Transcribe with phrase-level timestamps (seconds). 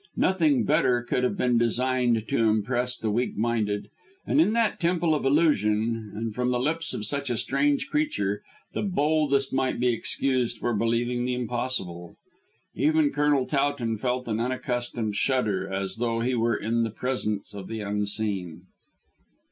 [0.17, 3.91] Nothing better could have been designed to impress the weak minded;
[4.25, 8.41] and in that Temple of Illusion and from the lips of such a strange creature
[8.73, 12.15] the boldest might be excused for believing the impossible.
[12.73, 17.67] Even Colonel Towton felt an unaccustomed shudder, as though he were in the presence of
[17.67, 18.63] the Unseen.